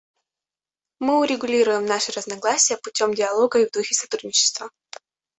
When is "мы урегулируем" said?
0.97-1.85